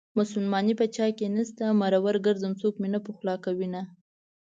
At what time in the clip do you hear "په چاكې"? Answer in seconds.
0.79-1.25